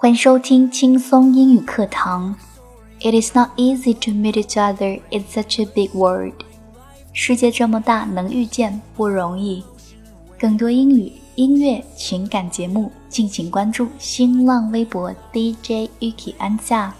[0.00, 2.32] 欢迎收听轻松英语课堂。
[3.00, 6.34] It is not easy to meet each other in such a big world。
[7.12, 9.64] 世界这么大，能遇见不容易。
[10.38, 16.94] 更多英语、音乐、情感节目，敬请关注新浪微博 DJ Yuki 安夏。